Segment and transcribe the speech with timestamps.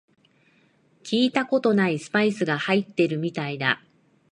[1.03, 3.83] 聞いたことないスパイスが入ってるみたいだ